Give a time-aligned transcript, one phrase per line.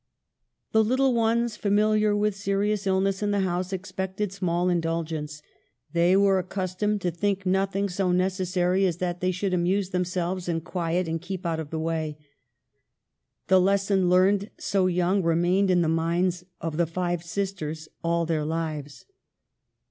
[0.71, 5.43] The little ones, familiar with serious illness in the house, expected small indulgence.
[5.93, 10.61] They were accustomed to think nothing so necessary as that they should amuse themselves in
[10.61, 12.17] quiet, and keep out of the way.
[13.45, 18.25] The lesson learned so young remained in the minds of the five sis ters all
[18.25, 19.05] their lives.